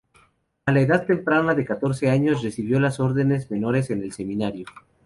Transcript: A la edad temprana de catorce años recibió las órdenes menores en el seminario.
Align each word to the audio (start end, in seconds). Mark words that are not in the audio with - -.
A 0.65 0.71
la 0.71 0.79
edad 0.81 1.05
temprana 1.05 1.53
de 1.53 1.63
catorce 1.63 2.09
años 2.09 2.41
recibió 2.41 2.79
las 2.79 2.99
órdenes 2.99 3.51
menores 3.51 3.91
en 3.91 4.01
el 4.01 4.11
seminario. 4.13 4.65